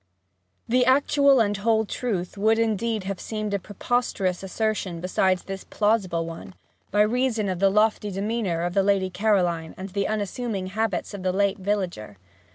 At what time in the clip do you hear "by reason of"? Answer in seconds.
6.89-7.59